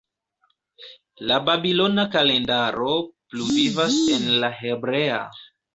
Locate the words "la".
1.31-1.37, 4.43-4.55